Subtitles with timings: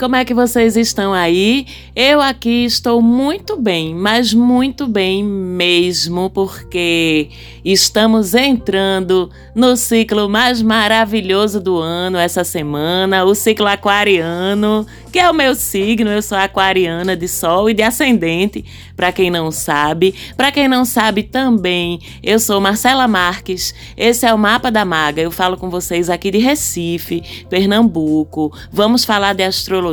[0.00, 1.66] Como é que vocês estão aí?
[1.94, 7.28] Eu aqui estou muito bem, mas muito bem mesmo, porque
[7.62, 15.30] estamos entrando no ciclo mais maravilhoso do ano essa semana, o ciclo aquariano, que é
[15.30, 16.08] o meu signo.
[16.08, 18.64] Eu sou aquariana de sol e de ascendente,
[18.96, 20.14] para quem não sabe.
[20.34, 23.74] Para quem não sabe também, eu sou Marcela Marques.
[23.98, 25.20] Esse é o Mapa da Maga.
[25.20, 28.50] Eu falo com vocês aqui de Recife, Pernambuco.
[28.72, 29.89] Vamos falar de astrologia,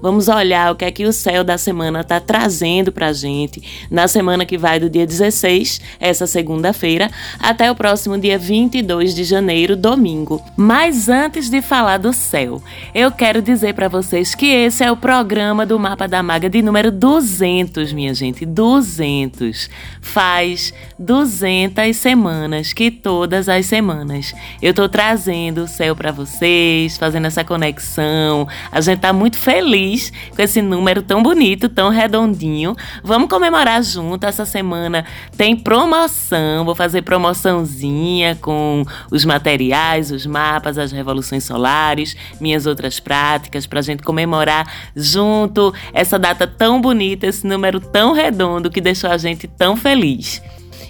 [0.00, 4.08] vamos olhar o que é que o céu da semana está trazendo para gente na
[4.08, 9.76] semana que vai do dia 16, essa segunda-feira, até o próximo dia 22 de janeiro,
[9.76, 10.42] domingo.
[10.56, 12.62] Mas antes de falar do céu,
[12.94, 16.62] eu quero dizer para vocês que esse é o programa do Mapa da Maga de
[16.62, 19.68] número 200, minha gente, 200.
[20.00, 27.26] Faz 200 semanas que todas as semanas eu tô trazendo o céu para vocês, fazendo
[27.26, 28.48] essa conexão.
[28.70, 32.74] A gente tá muito feliz com esse número tão bonito, tão redondinho.
[33.04, 35.04] Vamos comemorar junto essa semana.
[35.36, 42.98] Tem promoção, vou fazer promoçãozinha com os materiais, os mapas, as revoluções solares, minhas outras
[42.98, 49.10] práticas pra gente comemorar junto essa data tão bonita, esse número tão redondo que deixou
[49.10, 50.42] a gente tão feliz.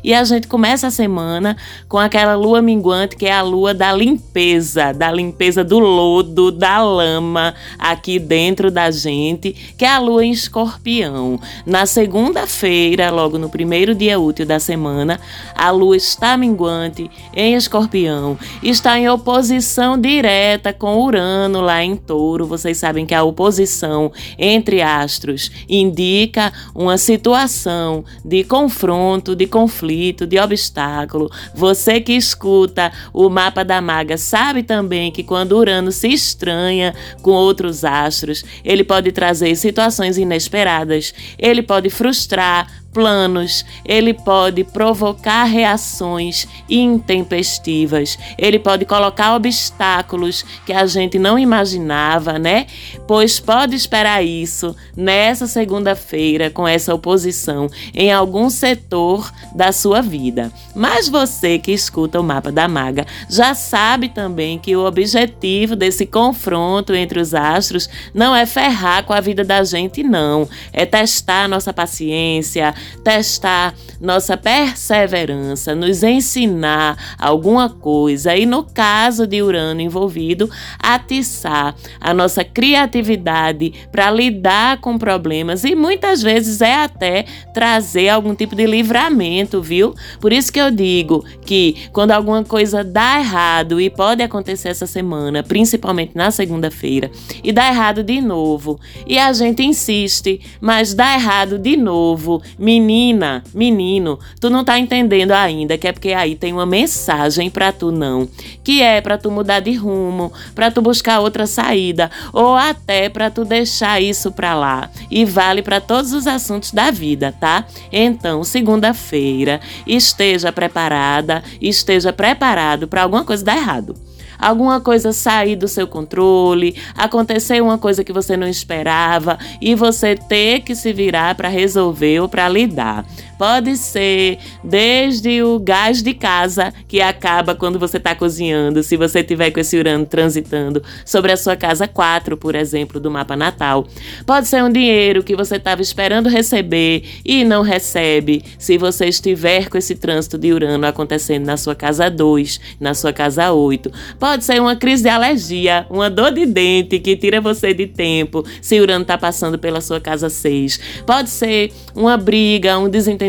[0.06, 1.56] E a gente começa a semana
[1.88, 6.80] com aquela lua minguante, que é a lua da limpeza, da limpeza do lodo, da
[6.80, 11.40] lama aqui dentro da gente, que é a lua em escorpião.
[11.66, 15.18] Na segunda-feira, logo no primeiro dia útil da semana,
[15.56, 22.46] a lua está minguante em escorpião, está em oposição direta com Urano lá em touro.
[22.46, 30.26] Vocês sabem que a oposição entre astros indica uma situação de confronto, de conflito conflito,
[30.26, 31.30] de obstáculo.
[31.54, 37.30] Você que escuta o mapa da maga sabe também que quando Urano se estranha com
[37.30, 46.48] outros astros, ele pode trazer situações inesperadas, ele pode frustrar planos, ele pode provocar reações
[46.66, 52.66] intempestivas, ele pode colocar obstáculos que a gente não imaginava, né?
[53.06, 60.50] Pois pode esperar isso nessa segunda-feira com essa oposição em algum setor da sua vida.
[60.74, 66.06] Mas você que escuta o mapa da maga já sabe também que o objetivo desse
[66.06, 70.48] confronto entre os astros não é ferrar com a vida da gente, não.
[70.72, 79.42] É testar nossa paciência, testar nossa perseverança, nos ensinar alguma coisa e, no caso de
[79.42, 87.24] Urano envolvido, atiçar a nossa criatividade para lidar com problemas e muitas vezes é até
[87.54, 89.94] trazer algum tipo de livramento, viu?
[90.20, 94.86] Por isso que eu digo que quando alguma coisa dá errado e pode acontecer essa
[94.86, 97.10] semana, principalmente na segunda-feira,
[97.42, 102.42] e dá errado de novo, e a gente insiste, mas dá errado de novo,
[102.80, 107.72] menina, menino, tu não tá entendendo ainda que é porque aí tem uma mensagem para
[107.72, 108.28] tu não,
[108.62, 113.30] que é para tu mudar de rumo, para tu buscar outra saída ou até para
[113.30, 114.90] tu deixar isso para lá.
[115.10, 117.64] E vale para todos os assuntos da vida, tá?
[117.90, 124.05] Então, segunda-feira, esteja preparada, esteja preparado para alguma coisa dar errado
[124.38, 130.16] alguma coisa sair do seu controle, acontecer uma coisa que você não esperava e você
[130.16, 133.04] ter que se virar para resolver ou para lidar.
[133.38, 139.22] Pode ser desde o gás de casa, que acaba quando você está cozinhando, se você
[139.22, 143.86] tiver com esse Urano transitando sobre a sua casa 4, por exemplo, do mapa natal.
[144.24, 149.68] Pode ser um dinheiro que você estava esperando receber e não recebe, se você estiver
[149.68, 153.92] com esse trânsito de Urano acontecendo na sua casa 2, na sua casa 8.
[154.18, 158.44] Pode ser uma crise de alergia, uma dor de dente que tira você de tempo,
[158.62, 160.80] se Urano está passando pela sua casa 6.
[161.06, 163.25] Pode ser uma briga, um desentendimento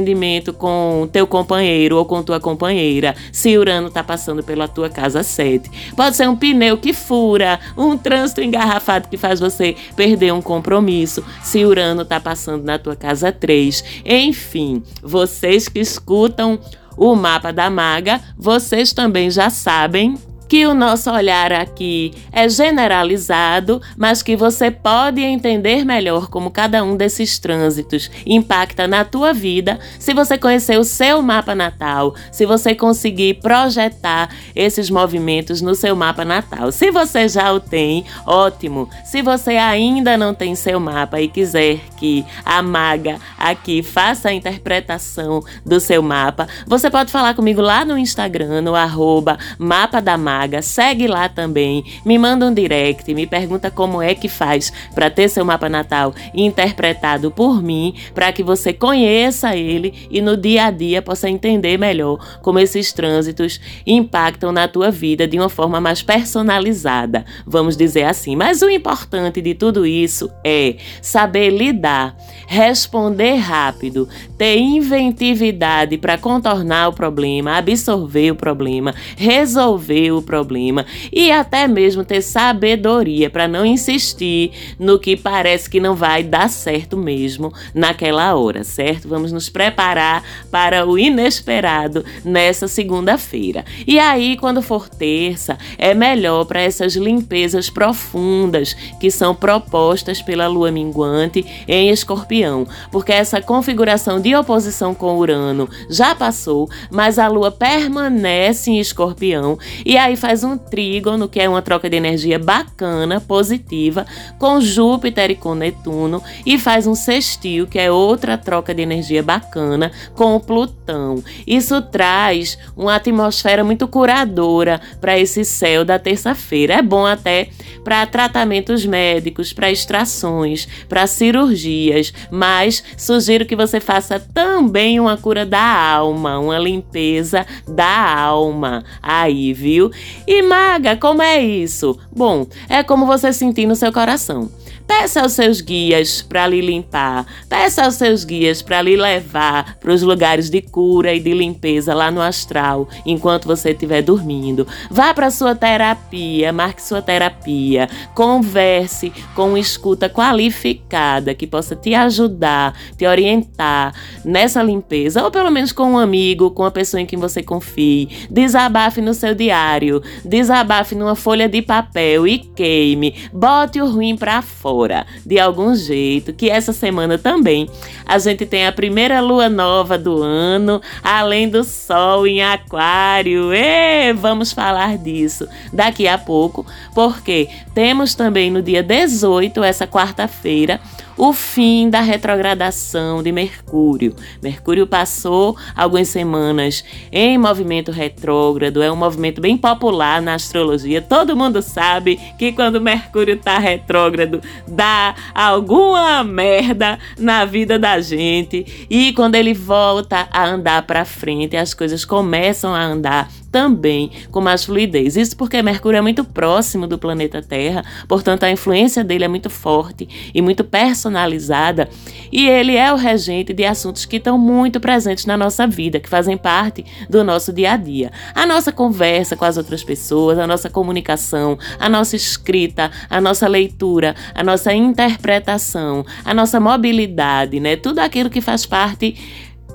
[0.53, 5.93] com teu companheiro ou com tua companheira, se Urano tá passando pela tua casa 7.
[5.95, 11.23] Pode ser um pneu que fura, um trânsito engarrafado que faz você perder um compromisso,
[11.43, 13.83] se Urano tá passando na tua casa 3.
[14.05, 16.59] Enfim, vocês que escutam
[16.97, 20.15] o mapa da maga, vocês também já sabem
[20.47, 26.83] que o nosso olhar aqui é generalizado, mas que você pode entender melhor como cada
[26.83, 32.45] um desses trânsitos impacta na tua vida se você conhecer o seu mapa natal, se
[32.45, 36.71] você conseguir projetar esses movimentos no seu mapa natal.
[36.71, 38.89] Se você já o tem, ótimo.
[39.03, 44.33] Se você ainda não tem seu mapa e quiser que a maga aqui faça a
[44.33, 50.17] interpretação do seu mapa, você pode falar comigo lá no Instagram, no arroba mapa da
[50.17, 54.71] maga Maga, segue lá também, me manda um direct, me pergunta como é que faz
[54.93, 60.37] para ter seu mapa natal interpretado por mim, para que você conheça ele e no
[60.37, 65.49] dia a dia possa entender melhor como esses trânsitos impactam na tua vida de uma
[65.49, 68.35] forma mais personalizada, vamos dizer assim.
[68.35, 74.07] Mas o importante de tudo isso é saber lidar, responder rápido,
[74.37, 82.03] ter inventividade para contornar o problema, absorver o problema, resolver o problema e até mesmo
[82.03, 88.35] ter sabedoria para não insistir no que parece que não vai dar certo mesmo naquela
[88.35, 89.07] hora, certo?
[89.07, 90.21] Vamos nos preparar
[90.51, 93.63] para o inesperado nessa segunda-feira.
[93.87, 100.47] E aí, quando for terça, é melhor para essas limpezas profundas que são propostas pela
[100.47, 107.29] lua minguante em escorpião, porque essa configuração de oposição com Urano já passou, mas a
[107.29, 112.37] lua permanece em escorpião e aí faz um trígono, que é uma troca de energia
[112.37, 114.05] bacana, positiva,
[114.37, 119.23] com Júpiter e com Netuno, e faz um sextil, que é outra troca de energia
[119.23, 121.23] bacana, com Plutão.
[121.45, 126.75] Isso traz uma atmosfera muito curadora para esse céu da terça-feira.
[126.75, 127.49] É bom até
[127.83, 135.45] para tratamentos médicos, para extrações, para cirurgias, mas sugiro que você faça também uma cura
[135.45, 138.83] da alma, uma limpeza da alma.
[139.01, 139.91] Aí, viu?
[140.25, 141.97] E maga, como é isso?
[142.15, 144.49] Bom, é como você sentir no seu coração.
[144.87, 147.25] Peça aos seus guias para lhe limpar.
[147.49, 151.93] Peça aos seus guias para lhe levar para os lugares de cura e de limpeza
[151.93, 154.65] lá no astral, enquanto você estiver dormindo.
[154.89, 161.93] Vá para sua terapia, marque sua terapia, converse com uma escuta qualificada que possa te
[161.93, 163.93] ajudar, te orientar
[164.23, 168.07] nessa limpeza, ou pelo menos com um amigo, com uma pessoa em quem você confie.
[168.29, 173.13] Desabafe no seu diário, desabafe numa folha de papel e queime.
[173.33, 174.76] Bote o ruim para fora
[175.25, 177.69] de algum jeito, que essa semana também
[178.05, 183.53] a gente tem a primeira lua nova do ano, além do sol em Aquário.
[183.53, 190.79] E vamos falar disso daqui a pouco, porque temos também no dia 18, essa quarta-feira,
[191.17, 194.15] o fim da retrogradação de Mercúrio.
[194.41, 201.01] Mercúrio passou algumas semanas em movimento retrógrado, é um movimento bem popular na astrologia.
[201.01, 208.87] Todo mundo sabe que quando Mercúrio está retrógrado, dá alguma merda na vida da gente.
[208.89, 214.41] E quando ele volta a andar para frente, as coisas começam a andar também com
[214.41, 215.15] mais fluidez.
[215.15, 219.49] Isso porque Mercúrio é muito próximo do planeta Terra, portanto a influência dele é muito
[219.49, 221.89] forte e muito personalizada,
[222.31, 226.09] e ele é o regente de assuntos que estão muito presentes na nossa vida, que
[226.09, 228.11] fazem parte do nosso dia a dia.
[228.33, 233.47] A nossa conversa com as outras pessoas, a nossa comunicação, a nossa escrita, a nossa
[233.47, 237.75] leitura, a nossa interpretação, a nossa mobilidade, né?
[237.75, 239.15] Tudo aquilo que faz parte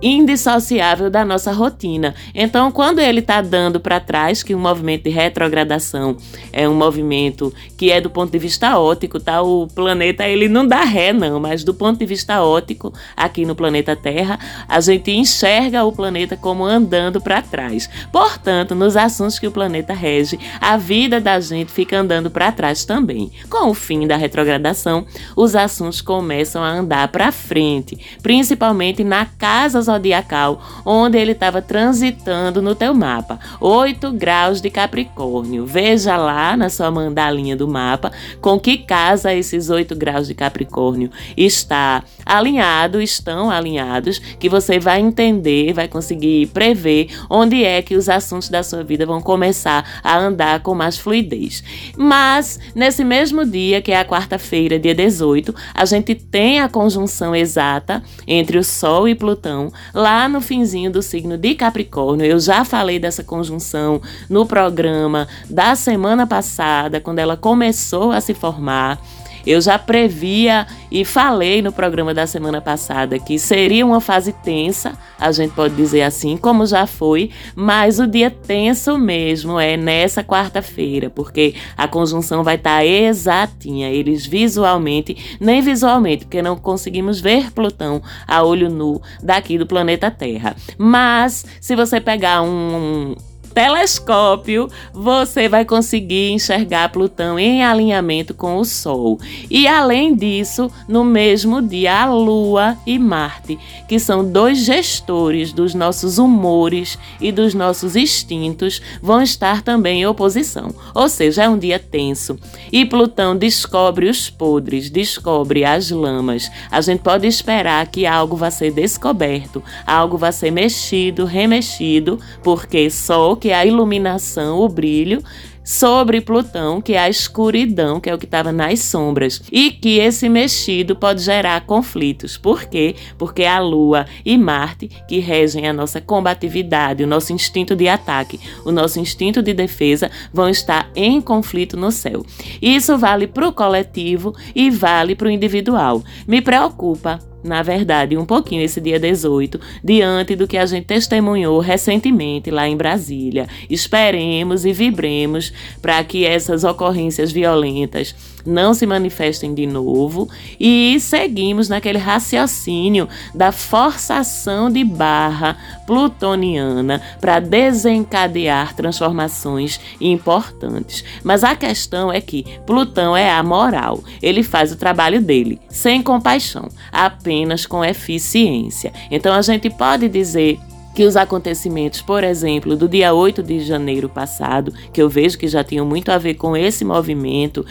[0.02, 2.14] indissociável da nossa rotina.
[2.34, 6.16] Então, quando ele está dando para trás, que o movimento de retrogradação
[6.52, 9.42] é um movimento que é do ponto de vista óptico, tá?
[9.42, 13.54] O planeta ele não dá ré não, mas do ponto de vista óptico, aqui no
[13.54, 14.38] planeta Terra,
[14.68, 17.88] a gente enxerga o planeta como andando para trás.
[18.10, 22.84] Portanto, nos assuntos que o planeta rege, a vida da gente fica andando para trás
[22.84, 23.30] também.
[23.48, 29.80] Com o fim da retrogradação, os assuntos começam a andar para frente, principalmente na casa
[29.92, 33.38] zodiacal onde ele estava transitando no teu mapa.
[33.60, 35.66] 8 graus de Capricórnio.
[35.66, 41.10] Veja lá na sua mandalinha do mapa com que casa esses 8 graus de Capricórnio
[41.36, 48.08] está alinhado, estão alinhados, que você vai entender, vai conseguir prever onde é que os
[48.08, 51.62] assuntos da sua vida vão começar a andar com mais fluidez.
[51.96, 57.34] Mas nesse mesmo dia, que é a quarta-feira, dia 18, a gente tem a conjunção
[57.34, 62.26] exata entre o Sol e Plutão lá no finzinho do signo de Capricórnio.
[62.26, 68.34] Eu já falei dessa conjunção no programa da semana passada, quando ela começou a se
[68.34, 68.98] formar.
[69.46, 74.92] Eu já previa e falei no programa da semana passada que seria uma fase tensa,
[75.18, 80.22] a gente pode dizer assim, como já foi, mas o dia tenso mesmo é nessa
[80.22, 83.88] quarta-feira, porque a conjunção vai estar tá exatinha.
[83.88, 90.10] Eles visualmente, nem visualmente, porque não conseguimos ver Plutão a olho nu daqui do planeta
[90.10, 90.56] Terra.
[90.78, 93.14] Mas se você pegar um
[93.52, 99.18] telescópio, você vai conseguir enxergar Plutão em alinhamento com o Sol.
[99.50, 105.74] E além disso, no mesmo dia, a Lua e Marte, que são dois gestores dos
[105.74, 110.74] nossos humores e dos nossos instintos, vão estar também em oposição.
[110.94, 112.38] Ou seja, é um dia tenso.
[112.70, 116.50] E Plutão descobre os podres, descobre as lamas.
[116.70, 122.90] A gente pode esperar que algo vai ser descoberto, algo vai ser mexido, remexido, porque
[122.90, 125.20] Sol, que é a iluminação, o brilho,
[125.64, 129.98] sobre Plutão, que é a escuridão, que é o que estava nas sombras, e que
[129.98, 132.38] esse mexido pode gerar conflitos.
[132.38, 132.94] Por quê?
[133.18, 138.38] Porque a Lua e Marte, que regem a nossa combatividade, o nosso instinto de ataque,
[138.64, 142.24] o nosso instinto de defesa, vão estar em conflito no céu.
[142.62, 146.00] Isso vale para o coletivo e vale para o individual.
[146.28, 151.58] Me preocupa na verdade, um pouquinho esse dia 18, diante do que a gente testemunhou
[151.58, 153.48] recentemente lá em Brasília.
[153.68, 161.68] Esperemos e vibremos para que essas ocorrências violentas não se manifestem de novo e seguimos
[161.68, 165.56] naquele raciocínio da forçação de barra
[165.86, 171.04] plutoniana para desencadear transformações importantes.
[171.22, 176.68] Mas a questão é que Plutão é amoral, ele faz o trabalho dele sem compaixão,
[176.90, 178.92] apenas com eficiência.
[179.10, 180.58] Então a gente pode dizer
[180.94, 185.48] que os acontecimentos, por exemplo, do dia 8 de janeiro passado, que eu vejo que
[185.48, 187.64] já tinham muito a ver com esse movimento,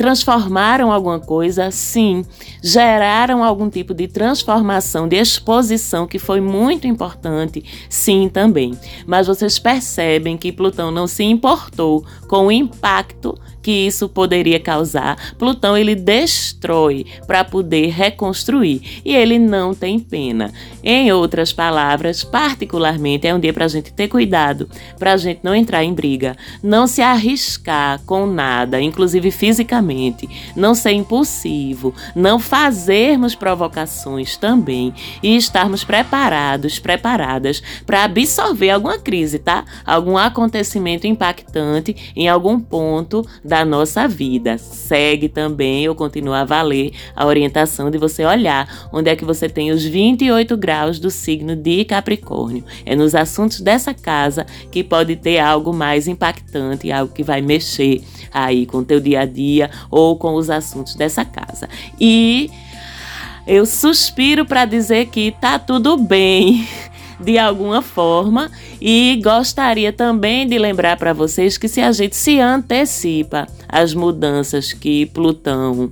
[0.00, 1.70] transformaram alguma coisa?
[1.70, 2.24] Sim.
[2.62, 7.62] Geraram algum tipo de transformação, de exposição que foi muito importante?
[7.86, 8.72] Sim, também.
[9.06, 15.34] Mas vocês percebem que Plutão não se importou com o impacto que isso poderia causar.
[15.38, 20.52] Plutão ele destrói para poder reconstruir e ele não tem pena.
[20.82, 25.40] Em outras palavras, particularmente é um dia para a gente ter cuidado, para a gente
[25.42, 29.89] não entrar em briga, não se arriscar com nada, inclusive fisicamente,
[30.56, 39.38] não ser impulsivo, não fazermos provocações também e estarmos preparados, preparadas para absorver alguma crise,
[39.38, 39.64] tá?
[39.84, 44.58] Algum acontecimento impactante em algum ponto da nossa vida.
[44.58, 49.48] Segue também ou continua a valer a orientação de você olhar onde é que você
[49.48, 52.64] tem os 28 graus do signo de Capricórnio.
[52.84, 58.02] É nos assuntos dessa casa que pode ter algo mais impactante, algo que vai mexer
[58.32, 61.68] aí com o teu dia a dia ou com os assuntos dessa casa.
[61.98, 62.50] E
[63.46, 66.66] eu suspiro para dizer que tá tudo bem
[67.20, 72.40] de alguma forma e gostaria também de lembrar para vocês que se a gente se
[72.40, 75.90] antecipa às mudanças que Plutão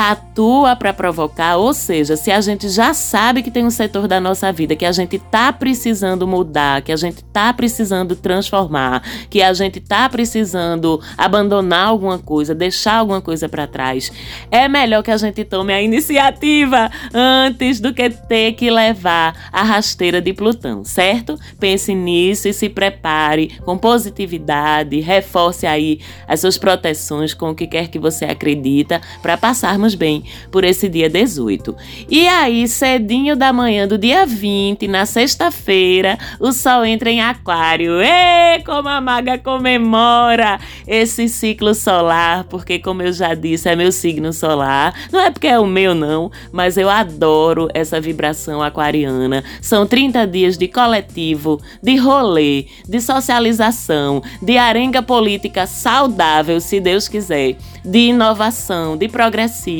[0.00, 4.20] atua para provocar, ou seja, se a gente já sabe que tem um setor da
[4.20, 9.42] nossa vida que a gente está precisando mudar, que a gente está precisando transformar, que
[9.42, 14.12] a gente está precisando abandonar alguma coisa, deixar alguma coisa para trás,
[14.52, 19.64] é melhor que a gente tome a iniciativa antes do que ter que levar a
[19.64, 21.36] rasteira de Plutão, certo?
[21.58, 27.66] Pense nisso e se prepare com positividade, reforce aí as suas proteções com o que
[27.66, 31.74] quer que você acredita para passarmos bem por esse dia 18.
[32.10, 38.00] E aí, cedinho da manhã do dia 20, na sexta-feira, o sol entra em Aquário.
[38.00, 43.92] Ê, como a maga comemora esse ciclo solar, porque, como eu já disse, é meu
[43.92, 44.94] signo solar.
[45.12, 49.44] Não é porque é o meu, não, mas eu adoro essa vibração aquariana.
[49.60, 57.08] São 30 dias de coletivo, de rolê, de socialização, de arenga política saudável, se Deus
[57.08, 59.77] quiser, de inovação, de progressismo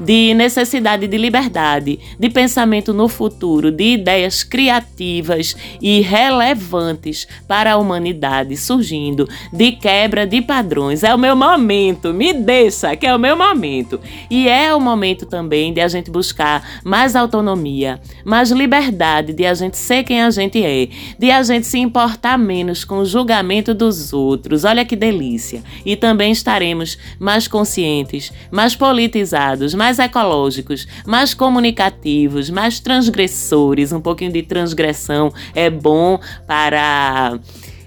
[0.00, 7.76] de necessidade de liberdade, de pensamento no futuro, de ideias criativas e relevantes para a
[7.76, 11.02] humanidade surgindo, de quebra de padrões.
[11.02, 14.00] É o meu momento, me deixa, que é o meu momento.
[14.30, 19.54] E é o momento também de a gente buscar mais autonomia, mais liberdade de a
[19.54, 20.88] gente ser quem a gente é,
[21.18, 24.64] de a gente se importar menos com o julgamento dos outros.
[24.64, 25.62] Olha que delícia.
[25.84, 33.92] E também estaremos mais conscientes, mais políticos politizados, mais ecológicos, mais comunicativos, mais transgressores.
[33.92, 36.18] Um pouquinho de transgressão é bom
[36.48, 37.38] para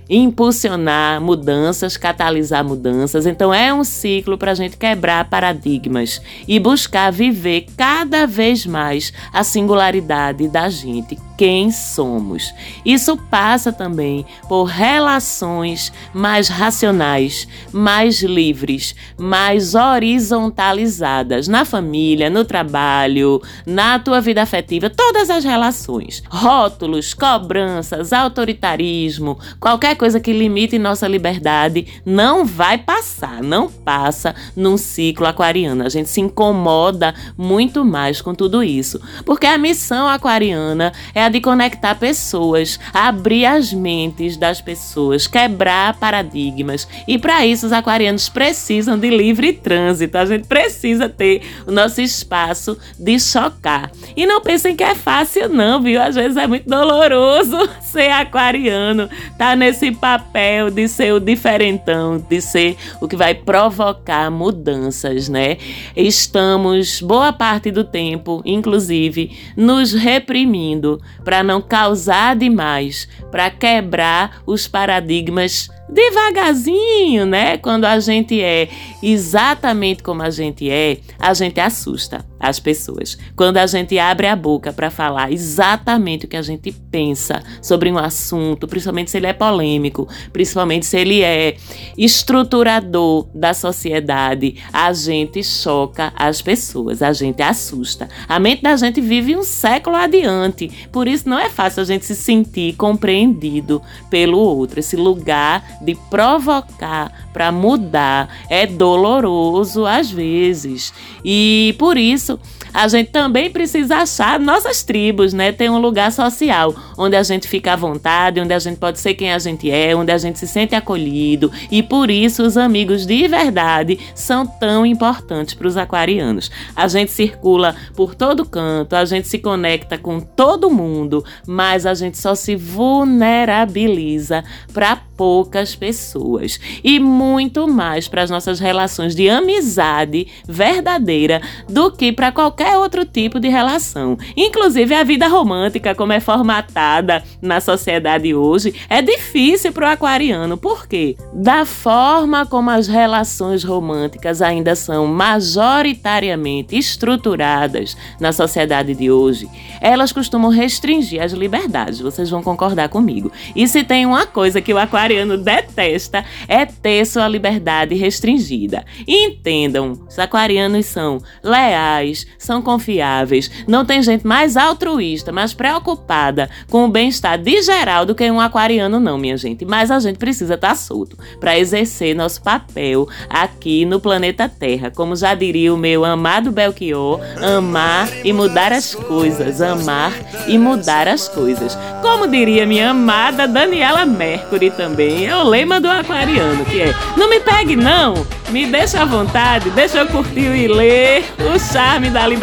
[0.10, 3.25] impulsionar mudanças, catalisar mudanças.
[3.25, 9.12] Então é um ciclo para a gente quebrar paradigmas e buscar viver cada vez mais
[9.34, 12.51] a singularidade da gente quem somos.
[12.84, 23.39] Isso passa também por relações mais racionais, mais livres, mais horizontalizadas na família, no trabalho,
[23.65, 26.24] na tua vida afetiva, todas as relações.
[26.27, 34.77] Rótulos, cobranças, autoritarismo, qualquer coisa que limite nossa liberdade não vai passar, não passa num
[34.77, 35.86] ciclo aquariano.
[35.86, 41.29] A gente se incomoda muito mais com tudo isso, porque a missão aquariana é a
[41.29, 46.88] de conectar pessoas, abrir as mentes das pessoas, quebrar paradigmas.
[47.07, 50.17] E para isso os aquarianos precisam de livre trânsito.
[50.17, 53.91] A gente precisa ter o nosso espaço de chocar.
[54.15, 56.01] E não pensem que é fácil não, viu?
[56.01, 62.41] Às vezes é muito doloroso ser aquariano, tá nesse papel de ser o diferentão, de
[62.41, 65.57] ser o que vai provocar mudanças, né?
[65.96, 74.68] Estamos boa parte do tempo, inclusive, nos reprimindo para não causar demais, para quebrar os
[74.68, 77.58] paradigmas devagarzinho, né?
[77.58, 78.70] Quando a gente é
[79.01, 83.17] exatamente como a gente é, a gente assusta as pessoas.
[83.36, 87.91] Quando a gente abre a boca para falar exatamente o que a gente pensa sobre
[87.91, 91.56] um assunto, principalmente se ele é polêmico, principalmente se ele é
[91.98, 98.08] estruturador da sociedade, a gente choca as pessoas, a gente assusta.
[98.27, 102.06] A mente da gente vive um século adiante, por isso não é fácil a gente
[102.06, 104.79] se sentir compreendido pelo outro.
[104.79, 110.93] Esse lugar de provocar para mudar é doloroso às vezes.
[111.24, 112.39] E por isso
[112.74, 115.52] a gente também precisa achar nossas tribos, né?
[115.52, 119.14] Ter um lugar social onde a gente fica à vontade, onde a gente pode ser
[119.14, 121.52] quem a gente é, onde a gente se sente acolhido.
[121.72, 126.52] E por isso os amigos de verdade são tão importantes para os aquarianos.
[126.76, 131.94] A gente circula por todo canto, a gente se conecta com todo mundo, mas a
[131.94, 134.44] gente só se vulnerabiliza
[134.74, 142.12] para poucas pessoas e muito mais para as nossas relações de amizade verdadeira do que
[142.12, 144.18] para qualquer outro tipo de relação.
[144.36, 150.58] Inclusive a vida romântica, como é formatada na sociedade hoje, é difícil para o aquariano.
[150.58, 151.16] Por quê?
[151.34, 159.50] Da forma como as relações românticas ainda são majoritariamente estruturadas na sociedade de hoje,
[159.81, 162.00] elas costumam restringir as liberdades.
[162.00, 163.31] Vocês vão concordar comigo.
[163.55, 168.86] E se tem uma coisa que o aquariano detesta é ter sua liberdade restringida.
[169.08, 176.86] entendam, os aquarianos são leais, são confiáveis, não tem gente mais altruísta, mais preocupada com
[176.86, 179.66] o bem-estar de geral do que um aquariano, não, minha gente.
[179.66, 184.90] Mas a gente precisa estar tá solto para exercer nosso papel aqui no planeta Terra.
[184.90, 187.20] Como já diria o meu amado Belchior,
[187.57, 190.14] amar e mudar as coisas, amar
[190.48, 191.77] e mudar as coisas.
[192.01, 197.29] Como diria minha amada Daniela Mercury também é o lema do aquariano, que é: não
[197.29, 202.22] me pegue não, me deixa à vontade, deixa eu curtir e ler o charme da
[202.22, 202.37] liberdade.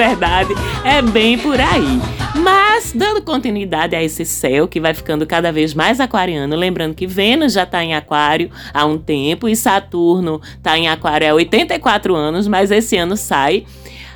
[0.85, 2.01] É bem por aí.
[2.35, 7.07] Mas, dando continuidade a esse céu que vai ficando cada vez mais aquariano, lembrando que
[7.07, 12.15] Vênus já está em Aquário há um tempo e Saturno está em Aquário há 84
[12.15, 13.65] anos, mas esse ano sai.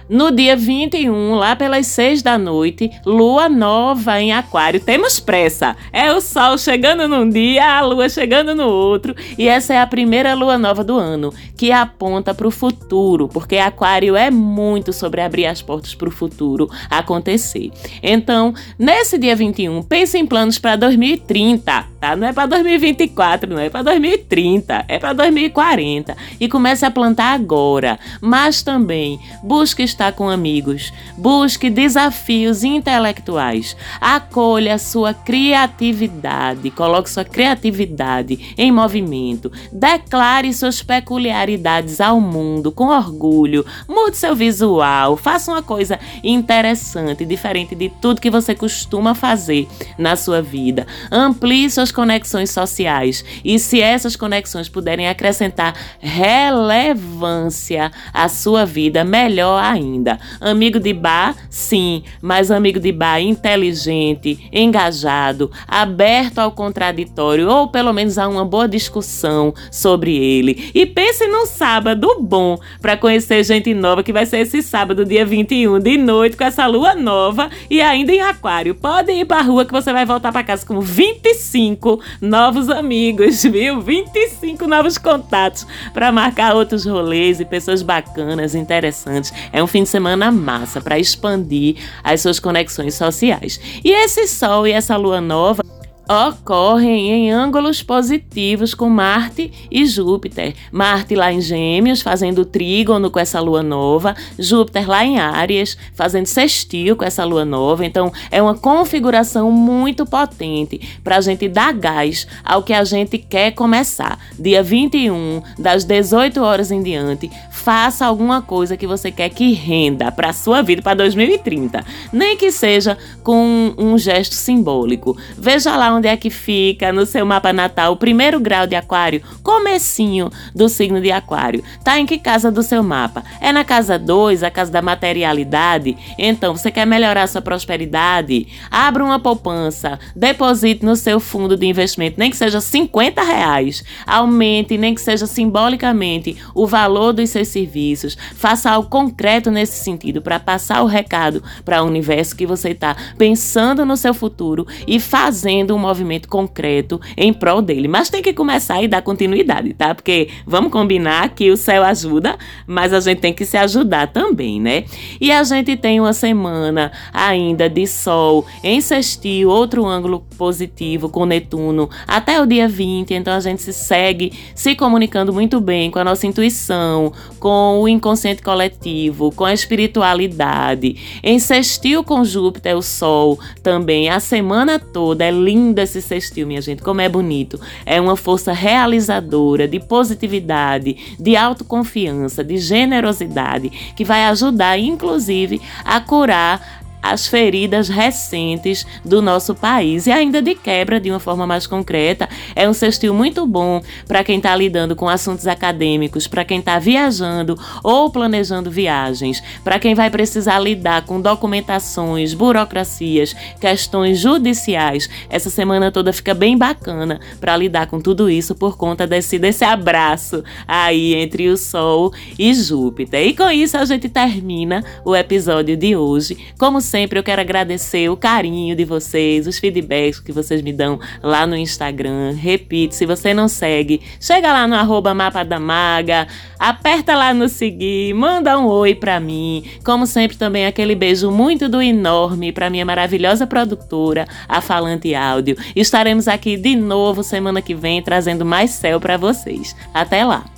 [0.09, 4.81] No dia 21, lá pelas 6 da noite, lua nova em Aquário.
[4.81, 5.77] Temos pressa.
[5.93, 9.87] É o sol chegando num dia, a lua chegando no outro, e essa é a
[9.87, 15.21] primeira lua nova do ano, que aponta para o futuro, porque Aquário é muito sobre
[15.21, 17.71] abrir as portas para o futuro acontecer.
[18.03, 22.17] Então, nesse dia 21, pense em planos para 2030, tá?
[22.17, 27.35] Não é para 2024, não é para 2030, é para 2040 e comece a plantar
[27.35, 27.99] agora.
[28.23, 30.93] Mas também busque estar com amigos.
[31.17, 33.77] Busque desafios intelectuais.
[34.01, 36.71] Acolha sua criatividade.
[36.71, 39.51] Coloque sua criatividade em movimento.
[39.73, 43.67] Declare suas peculiaridades ao mundo com orgulho.
[43.89, 45.17] Mude seu visual.
[45.17, 49.67] Faça uma coisa interessante, diferente de tudo que você costuma fazer
[49.99, 50.87] na sua vida.
[51.11, 53.25] Amplie suas conexões sociais.
[53.45, 60.19] E se essas conexões puderem acrescentar relevância à sua vida, melhor ainda ainda.
[60.41, 67.93] Amigo de bar, sim, mas amigo de bar inteligente, engajado, aberto ao contraditório ou pelo
[67.93, 70.71] menos a uma boa discussão sobre ele.
[70.75, 75.25] E pense num sábado bom para conhecer gente nova que vai ser esse sábado, dia
[75.25, 78.75] 21 de noite, com essa lua nova e ainda em Aquário.
[78.75, 83.81] Pode ir pra rua que você vai voltar para casa com 25 novos amigos, viu?
[83.81, 89.33] 25 novos contatos para marcar outros rolês e pessoas bacanas, interessantes.
[89.53, 93.61] É um fim fim de semana massa para expandir as suas conexões sociais.
[93.85, 95.63] E esse sol e essa lua nova
[96.09, 100.55] ocorrem em ângulos positivos com Marte e Júpiter.
[100.73, 106.27] Marte lá em Gêmeos, fazendo trígono com essa lua nova, Júpiter lá em Áries, fazendo
[106.27, 107.85] sextil com essa lua nova.
[107.85, 113.19] Então, é uma configuração muito potente para a gente dar gás ao que a gente
[113.19, 114.19] quer começar.
[114.39, 120.11] Dia 21, das 18 horas em diante, faça alguma coisa que você quer que renda
[120.11, 121.85] para sua vida para 2030.
[122.11, 125.15] Nem que seja com um gesto simbólico.
[125.37, 129.23] Veja lá onde é que fica no seu mapa natal o primeiro grau de aquário,
[129.43, 131.63] comecinho do signo de aquário.
[131.85, 133.25] Tá em que casa do seu mapa?
[133.41, 135.97] É na casa 2, a casa da materialidade?
[136.17, 138.47] Então, você quer melhorar sua prosperidade?
[138.71, 143.83] Abra uma poupança, deposite no seu fundo de investimento, nem que seja 50 reais.
[144.07, 148.17] Aumente, nem que seja simbolicamente, o valor dos seus serviços.
[148.35, 152.97] Faça algo concreto nesse sentido para passar o recado para o universo que você está
[153.17, 157.89] pensando no seu futuro e fazendo um movimento concreto em prol dele.
[157.89, 159.95] Mas tem que começar e dar continuidade, tá?
[159.95, 164.61] Porque vamos combinar que o céu ajuda, mas a gente tem que se ajudar também,
[164.61, 164.85] né?
[165.21, 171.25] E a gente tem uma semana ainda de sol em sextil, outro ângulo positivo com
[171.25, 175.99] Netuno até o dia 20, então a gente se segue se comunicando muito bem com
[175.99, 180.97] a nossa intuição, com o inconsciente coletivo, com a espiritualidade.
[181.23, 186.61] Em sextil com Júpiter, o Sol também, a semana toda é linda esse sextil, minha
[186.61, 187.61] gente, como é bonito.
[187.85, 196.01] É uma força realizadora, de positividade, de autoconfiança, de generosidade, que vai ajudar, inclusive, a
[196.01, 200.07] curar as feridas recentes do nosso país.
[200.07, 204.25] E ainda de quebra, de uma forma mais concreta, é um sextil muito bom para
[204.25, 209.95] quem está lidando com assuntos acadêmicos, para quem está viajando ou planejando viagens, para quem
[209.95, 215.09] vai precisar lidar com documentações, burocracias, questões judiciais.
[215.31, 219.65] Essa semana toda fica bem bacana para lidar com tudo isso por conta desse, desse
[219.65, 223.27] abraço aí entre o Sol e Júpiter.
[223.27, 226.37] E com isso a gente termina o episódio de hoje.
[226.59, 230.99] Como sempre, eu quero agradecer o carinho de vocês, os feedbacks que vocês me dão
[231.23, 232.33] lá no Instagram.
[232.33, 236.27] Repito, se você não segue, chega lá no arroba Mapa da Maga,
[236.59, 239.65] aperta lá no seguir, manda um oi pra mim.
[239.85, 245.57] Como sempre, também aquele beijo muito do enorme pra minha maravilhosa produtora, a Falante Áudio.
[245.77, 249.77] Estaremos aqui de novo semana que vem trazendo mais céu para vocês.
[249.93, 250.58] Até lá!